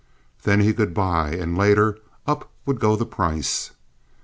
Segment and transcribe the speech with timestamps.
[0.41, 3.69] Then he could buy, and, later, up would go the price.